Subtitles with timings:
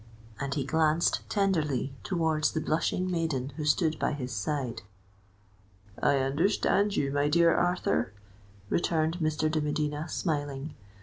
[0.39, 4.81] "—and he glanced tenderly towards the blushing maiden who stood by his side.
[6.01, 8.11] "I understand you, my dear Arthur,"
[8.67, 9.47] returned Mr.
[9.51, 10.73] de Medina, smiling.